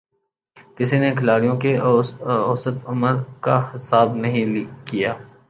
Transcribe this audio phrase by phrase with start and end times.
[0.77, 1.73] کسی نے کھلاڑیوں کی
[1.79, 4.45] اوسط عمر کا حساب نہیں
[4.87, 5.13] کِیا